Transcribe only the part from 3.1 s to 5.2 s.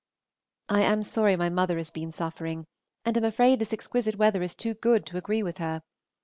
am afraid this exquisite weather is too good to